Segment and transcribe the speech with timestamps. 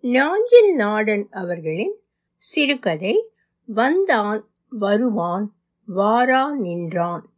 [0.00, 1.94] நாஞ்சில் நாடன் அவர்களின்
[2.36, 3.30] சிறுகதை
[3.64, 5.52] வந்தான் வருவான்
[5.86, 7.28] வாரா நின்றான்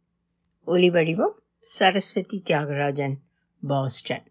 [0.67, 3.13] ஒலிவடிவம் சரஸ்வதி தியாகராஜன்
[3.67, 4.23] பாஸ்டன்.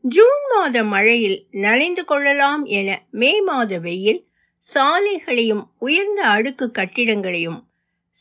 [0.00, 4.26] ஜூன் மாத மழையில் நனைந்து கொள்ளலாம் என மே மாத வெயில்
[4.74, 7.68] சாலைகளையும் உயர்ந்த அடுக்கு கட்டிடங்களையும்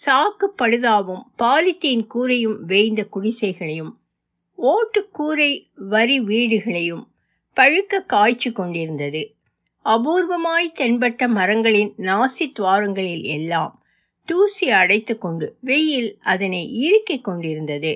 [0.05, 3.91] சாக்கு படுதாவும் பாலித்தீன் கூரையும் வேய்ந்த குடிசைகளையும்
[4.55, 7.07] ஓட்டு கூரை வரி வீடுகளையும்
[7.55, 9.35] பழுக்க காய்ச்சி கொண்டிருந்தது.
[9.85, 13.73] அபூர்வமாய் தென்பட்ட மரங்களின் நாசி துவாரங்களில் எல்லாம்
[14.25, 17.93] தூசி அடைத்து கொண்டு வெயில் அதனை இறுக்கிக் கொண்டிருந்தது.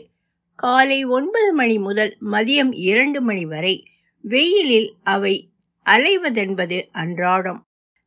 [0.56, 3.76] காலை ஒன்பது மணி முதல் மதியம் இரண்டு மணி வரை
[4.24, 5.50] வெயிலில் அவை
[5.86, 7.62] அலைவதென்பது அன்றாடம்.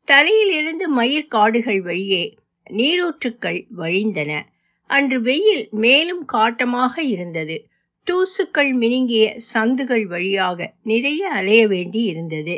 [0.04, 2.34] தலையிலிருந்து மயிர் காடுகள் வழியே
[2.70, 4.30] நீரூற்றுக்கள் வழிந்தன.
[4.90, 7.56] அன்று வெயில் மேலும் காட்டமாக இருந்தது.
[8.06, 12.56] தூசுக்கள் மினுங்கிய சந்துகள் வழியாக நிறைய அலைய வேண்டி இருந்தது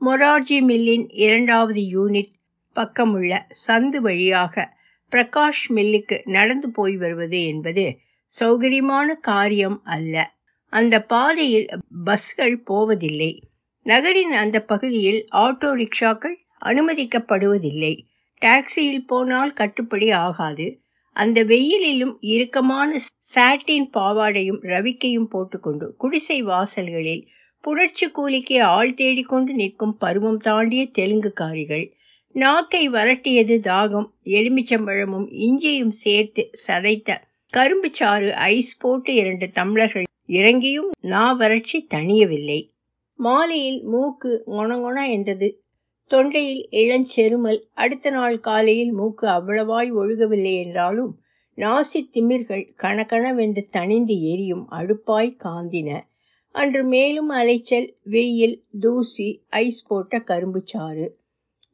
[0.00, 2.32] மொரார்ஜி மில்லின் இரண்டாவது யூனிட்
[2.76, 3.32] பக்கமுள்ள
[3.66, 4.54] சந்து வழியாக
[5.12, 7.84] பிரகாஷ் மில்லுக்கு நடந்து போய் வருவது என்பது
[8.40, 10.14] சௌகரியமான காரியம் அல்ல.
[10.72, 11.68] அந்த பாதையில்
[12.04, 13.32] பஸ்கள் போவதில்லை.
[13.86, 17.94] நகரின் அந்த பகுதியில் ஆட்டோ ரிக்ஷாக்கள் அனுமதிக்கப்படுவதில்லை.
[18.42, 20.66] டாக்ஸியில் போனால் கட்டுப்படி ஆகாது.
[21.16, 22.90] அந்த வெயிலிலும் இறுக்கமான
[23.34, 27.24] சாட்டின் பாவாடையும் ரவிக்கையும் போட்டுக்கொண்டு குடிசை வாசல்களில்
[27.64, 31.86] புரட்சி கூலிக்கு ஆள் தேடிக்கொண்டு நிற்கும் பருவம் தாண்டிய தெலுங்குக்காரிகள்.
[32.34, 37.18] நாக்கை வரட்டியது தாகம் எலுமிச்சம்பழமும் இஞ்சியும் சேர்த்து சதைத்த
[37.52, 42.60] கரும்பு சாறு ஐஸ் போட்டு இரண்டு தம்ளர்கள் இறங்கியும் நா வறட்சி தணியவில்லை.
[43.18, 45.48] மாலையில் மூக்கு கொணகொண என்றது.
[46.10, 51.12] தொண்டையில் இளஞ்செருமல் அடுத்த நாள் காலையில் மூக்கு அவ்வளவாய் ஒழுகவில்லை என்றாலும்
[51.58, 55.90] நாசி திமிர்கள் கணக்கணவென்று தணிந்து எரியும் அடுப்பாய் காந்தின.
[56.54, 61.16] அன்று மேலும் அலைச்சல் வெயில் தூசி ஐஸ் போட்ட கரும்பு சாறு.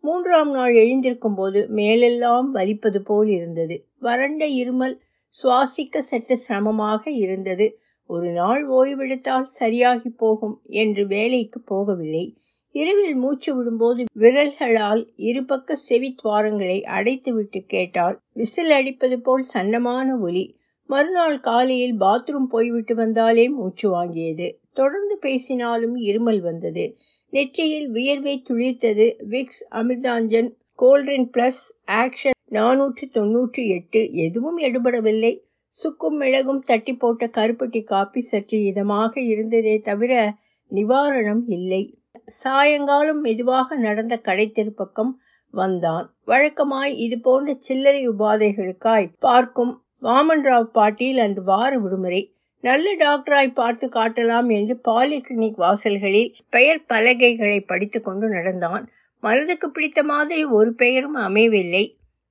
[0.01, 3.87] மூன்றாம் நாள் எழுந்திருக்கும் போது மேலெல்லாம் வலிப்பது போல் இருந்தது.
[3.99, 4.99] வறண்ட இருமல்
[5.43, 7.79] சுவாசிக்க சற்று சிரமமாக இருந்தது.
[8.07, 12.25] ஒரு நாள் ஓய்வெடுத்தால் சரியாகி போகும் என்று வேலைக்கு போகவில்லை.
[12.71, 20.57] இரவில் மூச்சு விடும்போது விரல்களால் இருபக்க செவித்வாரங்களை அடைத்துவிட்டு கேட்டால் விசில் அடிப்பது போல் சன்னமான ஒலி.
[20.87, 24.60] மறுநாள் காலையில் பாத்ரூம் போய்விட்டு வந்தாலே மூச்சு வாங்கியது.
[24.73, 26.97] தொடர்ந்து பேசினாலும் இருமல் வந்தது.
[27.31, 29.07] நெற்றியில் வியர்வை துளிர்த்தது.
[29.29, 34.13] விக்ஸ் அமிர்தாஞ்சன் கோல்ட்ரின் பிளஸ் ஆக்ஷன் நானூற்று தொன்னூற்றி எட்டு.
[34.13, 35.33] எதுவும் எடுபடவில்லை.
[35.67, 40.35] சுக்கும் மிளகும் தட்டி போட்ட கருப்பட்டி காப்பி சற்று இதமாக இருந்ததே தவிர
[40.71, 41.99] நிவாரணம் இல்லை.
[42.25, 45.13] சாயங்காலம் மெதுவாக நடந்த கடை திருப்பக்கம்
[45.55, 46.17] வந்தான்.
[46.27, 52.35] வழக்கமாய் இது போன்ற சில்லறை உபாதைகளுக்காய் பார்க்கும் வாமன்ராவ் பாட்டியில் அன்று வார விடுமுறை.
[52.61, 58.85] நல்ல டாக்டராய் பார்த்து காட்டலாம் என்று பாலிகிளினிக் வாசல்களில் பெயர் பலகைகளை படித்துக்கொண்டு நடந்தான்.
[59.23, 61.85] மனதுக்கு பிடித்த மாதிரி ஒரு பெயரும் அமையவில்லை.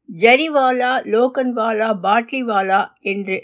[0.10, 3.38] ஜரிவாலா லோகன்வாலா பாட்லிவாலா என்று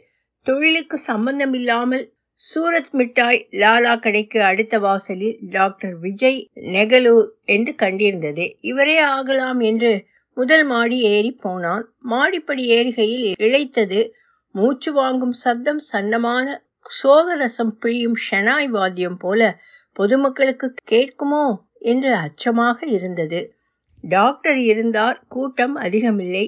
[0.46, 8.46] தொழிலுக்கு சம்பந்தமில்லாமல் சூரத் மிட்டாய் லாலா கடைக்கு அடுத்த வாசலில் டாக்டர் விஜய் நெகலூர் என்று கண்டிருந்தது.
[8.62, 9.92] இவரே ஆகலாம் என்று
[10.38, 11.86] முதல் மாடி ஏறி போனான்.
[12.00, 14.02] மாடிப்படி ஏறுகையில் இழைத்தது
[14.56, 16.46] மூச்சு வாங்கும் சத்தம் சன்னமான
[16.86, 19.42] சோகரசம் பிழியும் ஷெனாய் வாத்தியம் போல
[19.92, 21.46] பொதுமக்களுக்கு கேட்குமோ
[21.80, 23.40] என்று அச்சமாக இருந்தது.
[24.04, 26.46] டாக்டர் இருந்தார் கூட்டம் அதிகமில்லை.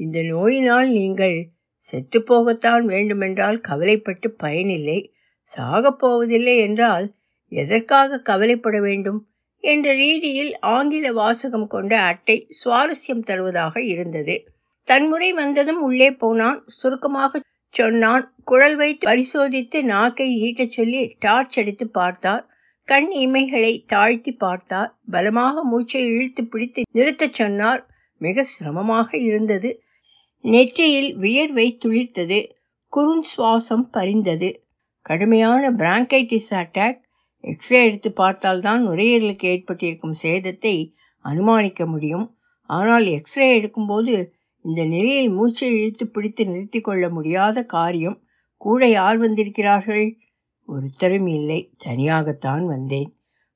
[0.00, 1.36] இந்த நோயினால் நீங்கள்
[1.84, 4.98] செத்துப்போகத்தான் வேண்டுமென்றால் கவலைப்பட்டு பயனில்லை.
[5.50, 7.06] சாகப் போவதில்லை என்றால்
[7.52, 9.20] எதற்காக கவலைப்பட வேண்டும்
[9.64, 14.34] என்ற ரீதியில் ஆங்கில வாசகம் கொண்ட அட்டை சுவாரஸ்யம் தருவதாக இருந்தது.
[14.88, 16.64] தன்முறை வந்ததும் உள்ளே போனான்.
[16.66, 17.40] சுருக்கமாக
[17.74, 18.24] சொன்னான்.
[18.44, 22.42] குழல் வைத்து பரிசோதித்து நாக்கை ஈட்டச் சொல்லி டார்ச் எடுத்து பார்த்தார்.
[22.88, 24.90] கண் இமைகளை தாழ்த்தி பார்த்தார்.
[25.10, 27.82] பலமாக மூச்சை இழுத்து பிடித்து நிறுத்தச் சொன்னார்.
[28.20, 29.70] மிக சிரமமாக இருந்தது.
[30.44, 32.38] நெற்றியில் வியர்வை துளிர்த்தது
[32.92, 34.48] குறுன் சுவாசம் பறிந்தது
[35.06, 37.00] கடுமையான பிராங்கைட்டிஸ் அட்டாக்
[37.44, 40.74] எக்ஸ்ரே எடுத்து பார்த்தால்தான் நுரையீரலுக்கு ஏற்பட்டிருக்கும் சேதத்தை
[41.24, 42.26] அனுமானிக்க முடியும்.
[42.70, 44.14] ஆனால் எக்ஸ்ரே எடுக்கும்போது
[44.64, 48.22] இந்த நிலையில் மூச்சை இழுத்து பிடித்து நிறுத்தி கொள்ள முடியாத காரியம்.
[48.56, 50.16] கூட யார் வந்திருக்கிறார்கள்?
[50.66, 51.70] ஒருத்தரும் இல்லை.
[51.86, 53.10] தனியாகத்தான் வந்தேன்.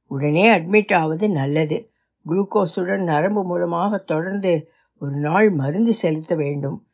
[0.07, 1.91] உடனே அட்மிட் ஆவது நல்லது.
[2.27, 6.87] குளுக்கோஸுடன் நரம்பு மூலமாக தொடர்ந்து ஒரு நாள் மருந்து செலுத்த வேண்டும்.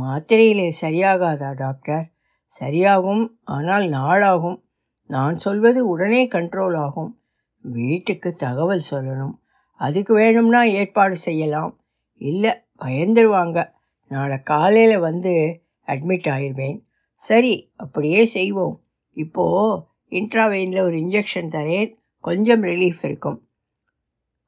[0.00, 2.12] மாத்திரையிலே சரியாகாதா டாக்டர்
[2.60, 3.28] சரியாகும்.
[3.44, 4.62] ஆனால் நாளாகும்.
[5.06, 7.20] நான் சொல்வது உடனே கண்ட்ரோல் ஆகும்.
[7.60, 9.34] வீட்டுக்கு தகவல் சொல்லணும்.
[9.78, 11.80] அதுக்கு வேணும்னா ஏற்பாடு செய்யலாம்.
[12.14, 13.70] இல்லை பயந்துருவாங்க.
[14.08, 16.80] நாளை காலையில் வந்து அட்மிட் ஆயிடுவேன்
[17.14, 18.80] சரி அப்படியே செய்வோம்.
[19.12, 21.94] இப்போது இன்ட்ராவெயினில் ஒரு இன்ஜெக்ஷன் தரேன்.
[22.20, 23.42] கொஞ்சம் ரிலீஃப் இருக்கும்.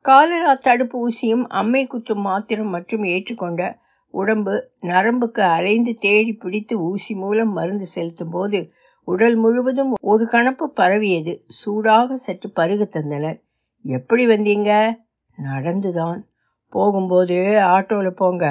[0.01, 3.77] காலரா தடுப்பு ஊசியும் அம்மை குத்தும் மாத்திரம் மற்றும் ஏற்றுக்கொண்ட
[4.11, 8.71] உடம்பு நரம்புக்கு அலைந்து தேடி பிடித்து ஊசி மூலம் மருந்து செலுத்தும் போது
[9.05, 11.45] உடல் முழுவதும் ஒரு கணப்பு பரவியது.
[11.49, 13.41] சூடாக சற்று பருக தந்தனர்.
[13.83, 14.95] எப்படி வந்தீங்க?
[15.43, 16.30] நடந்துதான்.
[16.71, 17.39] போகும்போது
[17.75, 18.45] ஆட்டோவில் போங்க.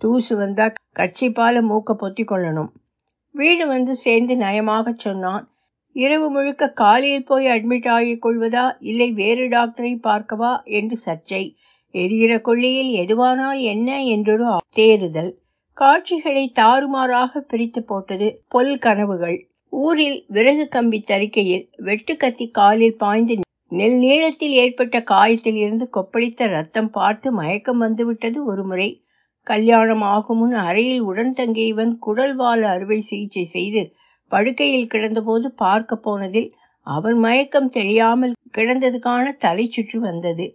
[0.00, 2.70] தூசு வந்தால் கட்சிப்பால் மூக்க பொத்தி கொள்ளணும்.
[3.34, 5.44] வீடு வந்து சேர்ந்து நயமாக சொன்னான்.
[5.96, 11.44] இரவு முழுக்க காலையில் போய் அட்மிட் ஆகிக் கொள்வதா இல்லை வேறு டாக்டரை பார்க்கவா என்று சர்ச்சை.
[11.94, 15.32] எரிகிற கொள்ளையில் எதுவானால் என்ன என்றொரு தேறுதல்.
[15.78, 19.38] காட்சிகளை தாறுமாறாக பிரித்து போட்டது பொல் கனவுகள்.
[19.72, 23.34] ஊரில் விறகு கம்பி தறிக்கையில் வெட்டுக்கத்தி காலில் பாய்ந்து
[23.74, 28.88] நெல் நீளத்தில் ஏற்பட்ட காயத்தில் இருந்து கொப்பளித்த ரத்தம் பார்த்து மயக்கம் வந்துவிட்டது ஒரு முறை
[29.46, 33.82] கல்யாணம் ஆகும் முன் அறையில் உடன் தங்கியவன் குடல்வால் அறுவை சிகிச்சை செய்து
[34.30, 36.48] படுக்கையில் கிடந்தபோது பார்க்க போனதில்
[36.86, 40.46] அவன் மயக்கம் தெரியாமல் கிடந்ததுக்கான தலை சுற்று வந்தது.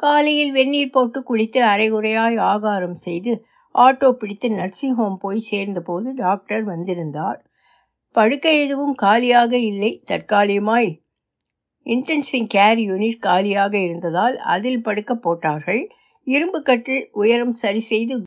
[0.00, 3.32] காலையில் வெந்நீர் போட்டு குளித்து அரைகுறையாய் ஆகாரம் செய்து
[3.74, 7.40] ஆட்டோ பிடித்து நர்சிங் ஹோம் போய் சேர்ந்தபோது டாக்டர் வந்திருந்தார்.
[8.14, 9.90] படுக்கை எதுவும் காலியாக இல்லை.
[10.06, 10.90] தற்காலிகமாய்
[11.84, 15.88] இன்டென்சிங் கேர் யூனிட் காலியாக இருந்ததால் அதில் படுக்க போட்டார்கள்.
[16.26, 18.22] இரும்பு கட்டில் உயரம் சரி செய்து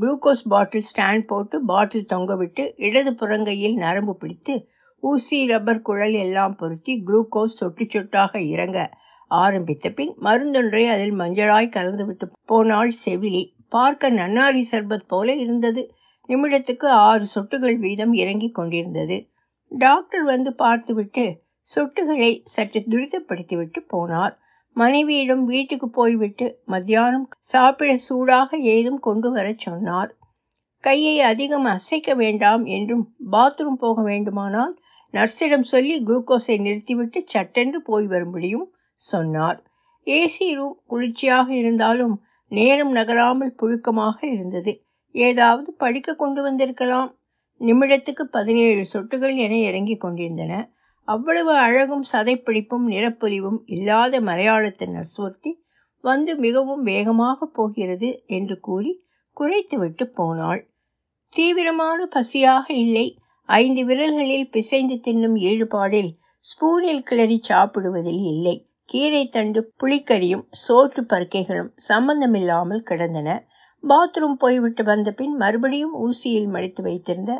[0.00, 4.68] குளுக்கோஸ் பாட்டில் ஸ்டாண்ட் போட்டு பாட்டில் தொங்கவிட்டு இடது புறங்கையில் நரம்பு பிடித்து
[5.02, 8.90] ஊசி ரப்பர் குழல் எல்லாம் பொருத்தி குளுக்கோஸ் சொட்டு சொட்டாக இறங்க
[9.28, 13.52] ஆரம்பித்த பின் மருந்தொன்றை அதில் மஞ்சளாய் கலந்துவிட்டு போனாள் செவிலி.
[13.68, 15.82] பார்க்க நன்னாரி சர்பத் போல இருந்தது.
[16.28, 19.16] நிமிடத்துக்கு ஆறு சொட்டுகள் வீதம் இறங்கி கொண்டிருந்தது.
[19.68, 21.24] டாக்டர் வந்து பார்த்துவிட்டு
[21.64, 24.34] சொட்டுகளை சற்று துரிதப்படுத்திவிட்டு போனார்.
[24.76, 30.10] மனைவியிடம் வீட்டுக்கு போய்விட்டு மத்தியானம் சாப்பிட சூடாக ஏதும் கொண்டு வரச் சொன்னார்.
[30.84, 34.74] கையை அதிகம் அசைக்க வேண்டாம் என்றும் பாத்ரூம் போக வேண்டுமானால்
[35.14, 39.58] நர்ஸிடம் சொல்லி குளுக்கோஸை நிறுத்திவிட்டு சட்டென்று போய் வரும்படியும் சொன்னார்.
[40.06, 42.14] ஏசி ரூம் குளிர்ச்சியாக இருந்தாலும்
[42.52, 44.72] நேரம் நகராமல் புழுக்கமாக இருந்தது.
[45.14, 47.10] ஏதாவது படிக்க கொண்டு வந்திருக்கலாம்.
[47.60, 50.52] நிமிடத்துக்கு பதினேழு சொட்டுகள் என இறங்கிக் கொண்டிருந்தன.
[51.08, 55.52] அவ்வளவு அழகும் சதைப்பிடிப்பும் நிறப்பொலிவும் இல்லாத மலையாளத்து நர்சோர்த்தி
[56.04, 58.92] வந்து மிகவும் வேகமாக போகிறது என்று கூறி
[59.36, 60.62] குறைத்துவிட்டு போனாள்.
[61.32, 63.06] தீவிரமான பசியாக இல்லை.
[63.48, 66.12] ஐந்து விரல்களில் பிசைந்து தின்னும் ஈடுபாடில்
[66.44, 68.56] ஸ்பூனில் கிளறி சாப்பிடுவதில் இல்லை.
[68.84, 73.28] கீரை தண்டு புளிக்கறியும் சோற்று பருக்கைகளும் சம்பந்தமில்லாமல் கிடந்தன.
[73.84, 77.32] பாத்ரூம் போய்விட்டு வந்த பின் மறுபடியும் ஊசியில் மடித்து வைத்திருந்த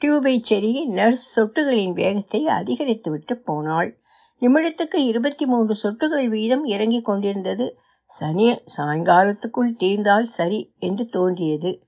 [0.00, 3.98] டியூபை செருகி நர்ஸ் சொட்டுகளின் வேகத்தை அதிகரித்துவிட்டு போனாள்.
[4.40, 7.78] நிமிடத்துக்கு இருபத்தி மூன்று சொட்டுகள் வீதம் இறங்கிக் கொண்டிருந்தது.
[8.20, 11.82] சனிய சாயங்காலத்துக்குள் தீர்ந்தால் சரி என்று தோன்றியது.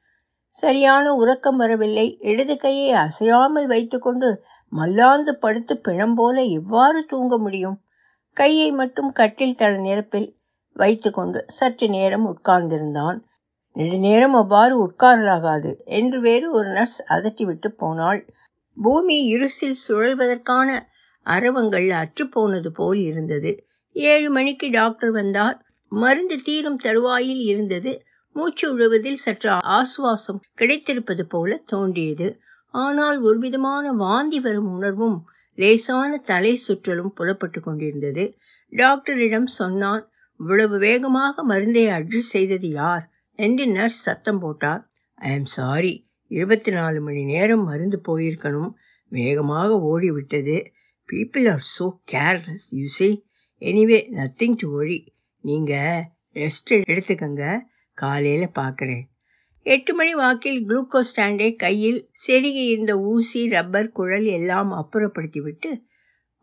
[0.48, 2.18] சரியான உறக்கம் வரவில்லை.
[2.20, 4.42] இடது கையை அசையாமல் வைத்துக்கொண்டு
[4.72, 7.78] மல்லாந்து படுத்து பிணம் போல எவ்வாறு தூங்க முடியும்?
[8.36, 10.28] கையை மட்டும் கட்டில் தள நிரப்பில்
[10.76, 13.18] வைத்துக்கொண்டு சற்று நேரம் உட்கார்ந்திருந்தான்.
[13.76, 18.20] நெடுநேரம் அவ்வாறு உட்காரலாகாது என்று வேறு ஒரு நர்ஸ் அதட்டிவிட்டு போனாள்.
[18.76, 20.68] பூமி இருசில் சுழல்வதற்கான
[21.26, 23.64] அரவங்கள் அற்றுப்போனது போல் இருந்தது.
[23.92, 25.64] ஏழு மணிக்கு டாக்டர் வந்தார்.
[25.88, 28.02] மருந்து தீரும் தருவாயில் இருந்தது.
[28.32, 32.40] மூச்சு விழுவதில் சற்று ஆசுவாசம் கிடைத்திருப்பது போல தோன்றியது.
[32.70, 35.18] ஆனால் ஒருவிதமான வாந்தி வரும் உணர்வும்
[35.54, 38.34] லேசான தலை சுற்றலும் புலப்பட்டு கொண்டிருந்தது.
[38.72, 40.08] டாக்டரிடம் சொன்னான்
[40.40, 43.09] இவ்வளவு வேகமாக மருந்தை அட்ஜஸ்ட் செய்தது யார்?
[43.46, 44.82] என்று நர்ஸ் சத்தம் போட்டார்.
[45.14, 45.92] ஐ ஆம் சாரி
[46.30, 48.72] இருபத்தி நாலு மணி நேரம் மருந்து போயிருக்கணும்.
[49.08, 50.56] வேகமாக ஓடிவிட்டது.
[51.08, 52.86] People are so careless you
[53.62, 54.98] anyway nothing to worry
[55.44, 56.02] நீங்கள்
[56.34, 57.44] ரெஸ்ட் எடுத்துக்கங்க.
[57.98, 59.04] காலையில் பார்க்குறேன்
[59.66, 65.70] எட்டு மணி வாக்கில் குளுக்கோஸ் ஸ்டாண்டை கையில் செருகி இருந்த ஊசி ரப்பர் குழல் எல்லாம் அப்புறப்படுத்திவிட்டு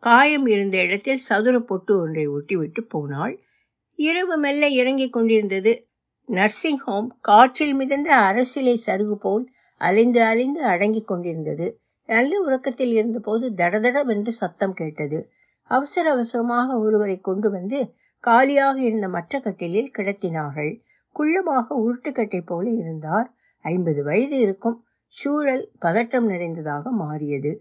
[0.02, 3.34] காயம் இருந்த இடத்தில் சதுர பொட்டு ஒன்றை ஒட்டிவிட்டு போனாள்.
[3.98, 5.72] இரவு மெல்ல இறங்கிக் கொண்டிருந்தது.
[6.28, 9.44] நர்சிங் ஹோம் காற்றில் மிதந்த அரசிலை சருகு போல்
[9.80, 11.80] அலைந்து அலைந்து அடங்கிக் கொண்டிருந்தது.
[12.08, 15.18] நல்ல உறக்கத்தில் இருந்தபோது தடதடவென்று சத்தம் கேட்டது.
[15.70, 17.94] அவசர அவசரமாக ஒருவரை கொண்டு வந்து
[18.24, 20.72] காலியாக இருந்த மற்ற கட்டிலில் கிடத்தினார்கள்.
[21.16, 23.28] குள்ளமாக உருட்டுக்கட்டை போல இருந்தார்.
[23.64, 24.84] ஐம்பது வயது இருக்கும்.
[25.06, 27.52] சூழல் பதட்டம் நிறைந்ததாக மாறியது.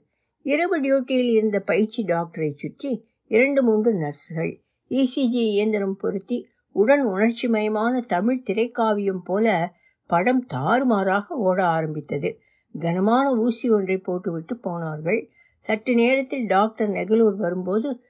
[0.45, 2.91] இரவு டியூட்டியில் இருந்த பயிற்சி டாக்டரை சுற்றி
[3.31, 4.51] இரண்டு மூன்று நர்ஸ்கள்
[4.91, 6.37] இசிஜி இயந்திரம் பொருத்தி
[6.77, 9.73] உடன் உணர்ச்சிமயமான தமிழ் திரைக்காவியம் போல
[10.07, 12.39] படம் தாறுமாறாக ஓட ஆரம்பித்தது.
[12.79, 15.29] கனமான ஊசி ஒன்றை போட்டுவிட்டு போனார்கள்.
[15.59, 18.01] சற்று நேரத்தில் டாக்டர் நெகலூர் வரும்போது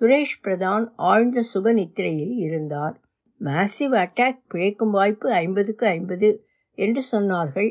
[0.00, 3.00] சுரேஷ் பிரதான் ஆழ்ந்த சுக நித்திரையில் இருந்தார்.
[3.40, 6.44] மேசிவ் அட்டாக் பிழைக்கும் வாய்ப்பு ஐம்பதுக்கு ஐம்பது
[6.78, 7.70] என்று சொன்னார்கள்.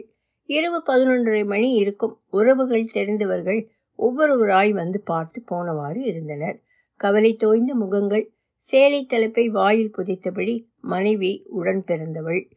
[0.49, 3.61] இரவு பதினொன்றரை மணி இருக்கும் உறவுகள் தெரிந்தவர்கள்
[3.99, 6.57] ஒவ்வொருவராய் வந்து பார்த்து போனவாறு இருந்தனர்.
[6.99, 8.34] கவலை தோய்ந்த முகங்கள்
[8.65, 12.49] சேலை தலைப்பை வாயில் புதைத்தபடி மனைவி உடன் பிறந்தவள்.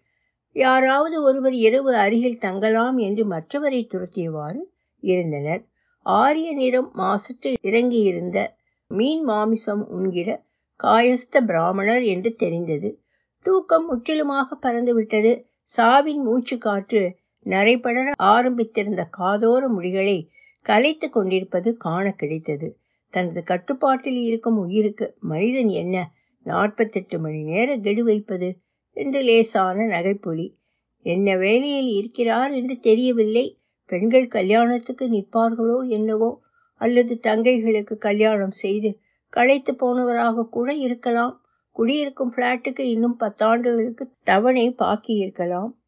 [0.53, 4.61] யாராவது ஒருவர் இரவு அருகில் தங்கலாம் என்று மற்றவரை துரத்தியவாறு
[4.99, 5.69] இருந்தனர்.
[6.03, 8.39] ஆரிய நிறம் மாசற்று இறங்கியிருந்த
[8.87, 10.45] மீன் மாமிசம் உண்கிற
[10.85, 13.01] காயஸ்த பிராமணர் என்று தெரிந்தது.
[13.39, 15.45] தூக்கம் முற்றிலுமாக பறந்துவிட்டது.
[15.63, 20.19] சாவின் மூச்சு காற்று நரைபடர ஆரம்பித்திருந்த காதோர முடிகளை
[20.63, 22.78] கலைத்து கொண்டிருப்பது காண கிடைத்தது.
[23.11, 26.13] தனது கட்டுப்பாட்டில் இருக்கும் உயிருக்கு மனிதன் என்ன?
[26.43, 28.59] நாற்பத்தெட்டு மணி நேர கெடு வைப்பது?
[28.93, 30.55] என்று லேசான நகைப்புலி.
[31.03, 33.59] என்ன வேலையில் இருக்கிறார் என்று தெரியவில்லை.
[33.87, 36.41] பெண்கள் கல்யாணத்துக்கு நிற்பார்களோ என்னவோ?
[36.75, 38.99] அல்லது தங்கைகளுக்கு கல்யாணம் செய்து
[39.29, 41.43] களைத்து போனவராக கூட இருக்கலாம்.
[41.71, 45.79] குடியிருக்கும் பிளாட்டுக்கு இன்னும் பத்தாண்டுகளுக்கு தவணை பாக்கி இருக்கலாம்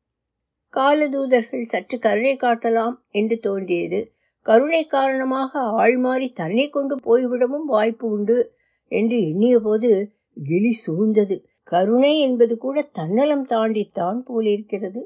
[0.74, 4.00] காலதூதர்கள் சற்று கருணை காட்டலாம் என்று தோன்றியது.
[4.42, 8.52] கருணை காரணமாக ஆள் மாறி தன்னை கொண்டு போய்விடவும் வாய்ப்பு உண்டு
[8.88, 11.44] என்று எண்ணிய போது கிளி சூழ்ந்தது.
[11.62, 15.02] கருணை என்பது கூட தன்னலம் தாண்டித்தான் போலிருக்கிறது.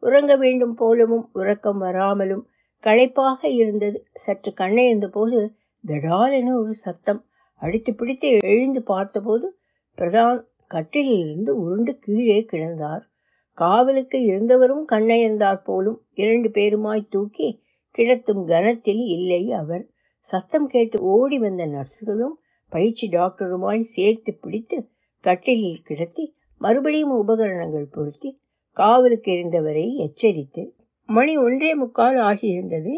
[0.00, 2.48] உறங்க வேண்டும் போலவும் உறக்கம் வராமலும்
[2.84, 4.06] களைப்பாக இருந்தது.
[4.14, 5.54] சற்று கண்ணை போது
[5.86, 7.24] தடால் என ஒரு சத்தம்.
[7.54, 9.58] அடித்து பிடித்து எழுந்து பார்த்தபோது
[9.98, 13.04] பிரதான் கட்டிலிருந்து உருண்டு கீழே கிடந்தார்.
[13.52, 17.62] காவலுக்கு இருந்தவரும் கண்ணயர்ந்தார் போலும் இரண்டு பேருமாய் தூக்கி
[17.98, 19.84] கிடத்தும் கனத்தில் இல்லை அவர்
[20.24, 22.36] சத்தம் கேட்டு ஓடி வந்த நர்ஸுகளும்
[22.72, 24.78] பயிற்சி டாக்டருமாய் சேர்த்து பிடித்து
[25.24, 28.30] கட்டிலில் கிடத்தி மறுபடியும் உபகரணங்கள் பொருத்தி
[28.76, 30.62] காவலுக்கு இருந்தவரை எச்சரித்து
[31.08, 32.94] மணி ஒன்றே முக்கால் ஆகியிருந்தது.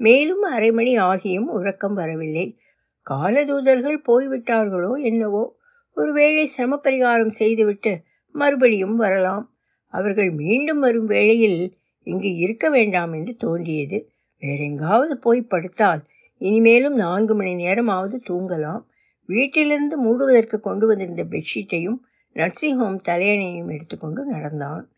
[0.00, 2.46] மேலும் அரை மணி ஆகியும் உறக்கம் வரவில்லை.
[3.10, 5.44] காலதூதர்கள் போய்விட்டார்களோ என்னவோ.
[5.96, 7.92] ஒருவேளை சிரம பரிகாரம் செய்துவிட்டு
[8.34, 9.44] மறுபடியும் வரலாம்.
[9.92, 11.60] அவர்கள் மீண்டும் வரும் வேளையில்
[12.06, 13.98] இங்கு இருக்க வேண்டாம் என்று தோன்றியது.
[14.44, 16.02] வேறெங்காவது போய் படுத்தால்
[16.38, 18.82] இனிமேலும் நான்கு மணி நேரமாவது தூங்கலாம்.
[19.26, 21.98] வீட்டிலிருந்து மூடுவதற்கு கொண்டு வந்திருந்த பெட்ஷீட்டையும்
[22.32, 24.88] நர்சிங் ஹோம் தலையணையும் எடுத்துக்கொண்டு நடந்தான்.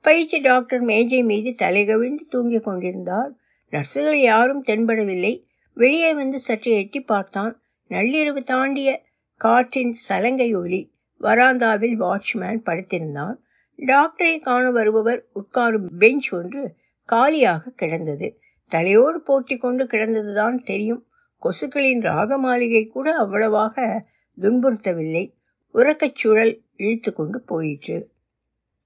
[0.00, 3.32] பயிற்சி டாக்டர் மேஜை மீது தலைகவிழ்ந்து தூங்கிக் கொண்டிருந்தார்.
[3.70, 5.44] நர்ஸுகள் யாரும் தென்படவில்லை.
[5.74, 7.60] வெளியே வந்து சற்று எட்டி பார்த்தான்.
[7.88, 9.02] நள்ளிரவு தாண்டிய
[9.36, 13.36] காற்றின் சலங்கை ஒலி வராந்தாவில் வாட்ச்மேன் படுத்திருந்தான்.
[13.76, 18.38] டாக்டரை காண வருபவர் உட்காரும் பெஞ்ச் ஒன்று காலியாக கிடந்தது.
[18.71, 21.03] தலையோடு போட்டி கொண்டு கிடந்ததுதான் தெரியும்
[21.41, 23.85] கொசுக்களின் ராக மாளிகை கூட அவ்வளவாக
[24.37, 25.25] துன்புறுத்தவில்லை
[25.75, 27.97] உறக்கச் சுழல் இழுத்து கொண்டு போயிற்று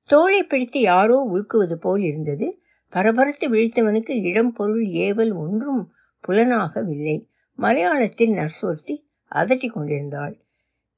[0.10, 2.48] தோளை பிடித்து யாரோ உழுக்குவது போல் இருந்தது
[2.94, 5.84] பரபரத்து விழித்தவனுக்கு இடம் பொருள் ஏவல் ஒன்றும்
[6.24, 7.18] புலனாகவில்லை
[7.60, 8.96] மலையாளத்தில் நர்ஸ் ஒருத்தி
[9.32, 10.36] அதட்டி கொண்டிருந்தாள்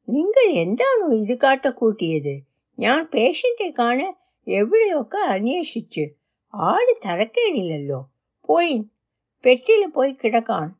[0.07, 2.35] നിങ്ങൾ എന്താണോ ഇത് കാട്ട കൂട്ടിയത്
[2.77, 3.99] ഞാൻ പേഷ്യന്റെ കാണ
[4.47, 6.03] എവിടെയൊക്കെ അന്വേഷിച്ച്
[6.53, 7.99] ആള് തരക്കേടില്ലല്ലോ
[8.52, 8.90] போய்
[9.40, 10.70] பெட்டியில் போய் கிடக்கான்.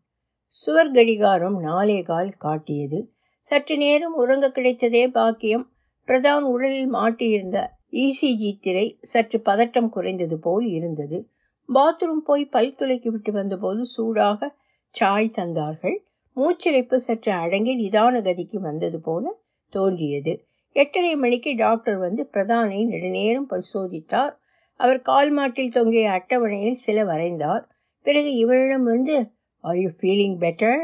[0.48, 3.12] சுவர் கடிகாரம் நாலே கால் காட்டியது.
[3.40, 5.70] சற்று நேரம் உறங்க கிடைத்ததே பாக்கியம்.
[6.06, 11.28] பிரதான் உடலில் மாட்டியிருந்த இசிஜி திரை சற்று பதட்டம் குறைந்தது போல் இருந்தது.
[11.74, 14.56] பாத்ரூம் போய் பல் துளைக்கி விட்டு வந்தபோது சூடாக
[14.90, 15.96] சாய் தந்தார்கள்.
[16.36, 19.34] மூச்சிறைப்பு சற்று அடங்கி நிதான கதிக்கு வந்தது போல
[19.70, 20.44] தோன்றியது.
[20.72, 24.40] எட்டரை மணிக்கு டாக்டர் வந்து பிரதானை நெடுநேரம் பரிசோதித்தார்.
[24.82, 27.64] அவர் கால் மாட்டில் தொங்கிய அட்டவணையில் சில வரைந்தார்.
[28.06, 29.16] பிறகு இவரிடம் வந்து
[29.64, 30.80] ஆர் யூ ஃபீலிங் பெட்டர்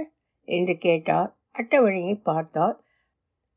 [0.48, 1.30] என்று கேட்டார்.
[1.58, 2.76] அட்டவணையை பார்த்தார்.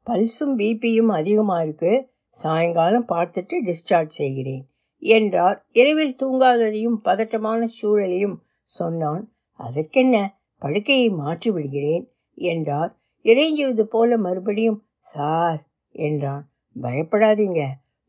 [0.08, 1.94] பல்ஸும் பிபியும் அதிகமாக இருக்கு.
[2.30, 4.64] சாயங்காலம் பார்த்துட்டு டிஸ்சார்ஜ் செய்கிறேன்
[5.04, 5.58] என்றார்.
[5.72, 8.38] இரவில் தூங்காததையும் பதட்டமான சூழலையும்
[8.70, 9.24] சொன்னான்.
[9.60, 10.18] அதற்கென்ன?
[10.62, 12.06] படுக்கையை மாற்றி விடுகிறேன்
[12.38, 12.92] என்றார்.
[13.26, 14.80] இறைஞ்சுவது போல மறுபடியும்
[15.14, 15.62] சார்
[15.96, 16.44] என்றான்.
[16.76, 17.62] பயப்படாதீங்க.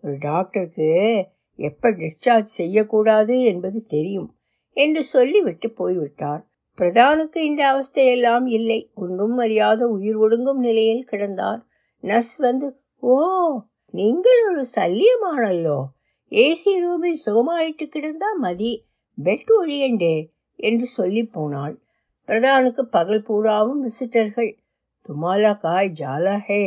[0.04, 0.90] ஒரு டாக்டருக்கு
[1.58, 4.28] எப்போ டிஸ்சார்ஜ் செய்யக்கூடாது என்பது தெரியும்
[4.76, 6.42] என்று சொல்லிவிட்டு போய்விட்டார்.
[6.78, 8.90] பிரதானுக்கு இந்த அவஸ்தையெல்லாம் இல்லை.
[8.94, 11.60] ஒன்றும் அறியாத உயிர் ஒடுங்கும் நிலையில் கிடந்தார்.
[12.04, 12.68] நர்ஸ் வந்து
[13.02, 13.16] ஓ
[13.94, 15.78] நீங்கள் ஒரு சல்லியமானல்லோ.
[16.32, 18.72] ஏசி ரூமில் சுகமாயிட்டு கிடந்தா மதி.
[19.18, 20.16] பெட் ஒழியண்டே
[20.58, 21.74] என்று சொல்லி போனாள்.
[22.28, 24.50] பிரதானுக்கு பகல் பூராவும் விசிட்டர்கள்
[25.08, 26.62] துமாலா காய் ஜாலா ஹே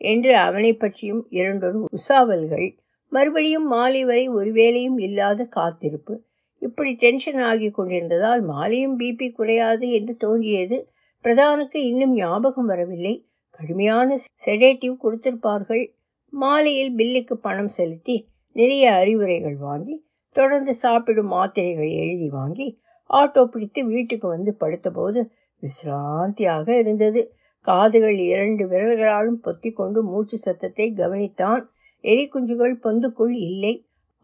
[0.00, 2.68] என்று அவனை பற்றியும் இரண்டொரு உசாவல்கள்
[3.12, 6.14] மறுபடியும் மாலை வரை ஒரு வேலையும் இல்லாத காத்திருப்பு.
[6.62, 10.88] இப்படி டென்ஷன் ஆகி கொண்டிருந்ததால் மாலையும் பிபி குறையாது என்று தோன்றியது
[11.24, 13.14] பிரதானுக்கு இன்னும் ஞாபகம் வரவில்லை.
[13.50, 15.84] கடுமையான செடேட்டிவ் கொடுத்திருப்பார்கள்.
[16.32, 18.16] மாலையில் பில்லுக்கு பணம் செலுத்தி
[18.56, 19.96] நிறைய அறிவுரைகள் வாங்கி
[20.36, 22.66] தொடர்ந்து சாப்பிடும் மாத்திரைகள் எழுதி வாங்கி
[23.10, 25.20] ஆட்டோ பிடித்து வீட்டுக்கு வந்து படுத்தபோது
[25.62, 27.20] விசிராந்தியாக இருந்தது.
[27.66, 31.62] காதுகள் இரண்டு விரல்களாலும் பொத்தி கொண்டு மூச்சு சத்தத்தை கவனித்தான்.
[32.10, 33.74] எலிக்குஞ்சுகள் பொந்துக்குள் இல்லை.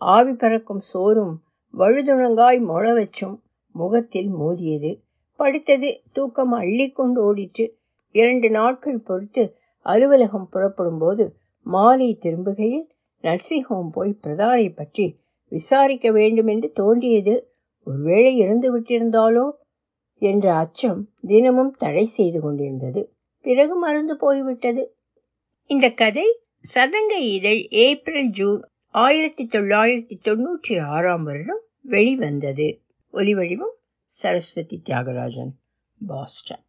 [0.01, 1.35] ஆவி பறக்கும் சோறும்
[1.75, 3.37] வழுதுணங்காய் முள வச்சும்
[3.75, 4.91] முகத்தில் மோதியது.
[5.39, 7.67] படுத்தது தூக்கம் அள்ளி கொண்டு ஓடிற்று.
[8.15, 9.45] இரண்டு நாட்கள் பொறுத்து
[9.87, 11.25] அலுவலகம் புறப்படும் போது
[11.67, 12.87] மாலை திரும்புகையில்
[13.25, 15.07] நர்சிங் ஹோம் போய் பிரதானை பற்றி
[15.53, 17.35] விசாரிக்க வேண்டும் என்று தோன்றியது.
[17.87, 19.47] ஒருவேளை இறந்து விட்டிருந்தாலோ
[20.23, 23.03] என்ற அச்சம் தினமும் தடை செய்து கொண்டிருந்தது.
[23.45, 24.83] பிறகு மறந்து போய்விட்டது.
[25.71, 26.27] இந்த கதை
[26.75, 32.83] சதங்க இதழ் ஏப்ரல் ஜூன் ஆயிரத்தி தொள்ளாயிரத்தி தொண்ணூற்றி ஆறாம் வருடம் வெளிவந்தது.
[33.12, 35.50] ஒலிவடிவம் சரஸ்வதி தியாகராஜன்
[36.07, 36.64] பாஸ்டன்.